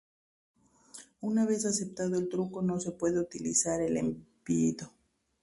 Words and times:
Una 1.21 1.45
vez 1.45 1.63
aceptado 1.67 2.17
el 2.17 2.27
truco 2.27 2.63
no 2.63 2.79
se 2.79 2.91
puede 2.91 3.19
utilizar 3.19 3.81
el 3.81 3.97
envido. 3.97 4.91